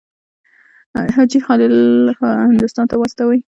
حاجي 1.15 1.39
خلیل 1.47 1.75
هندوستان 2.53 2.85
ته 2.89 2.95
واستوي. 2.97 3.39